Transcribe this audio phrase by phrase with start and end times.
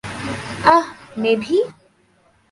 [0.67, 0.85] আহ,
[1.17, 1.57] মেভি?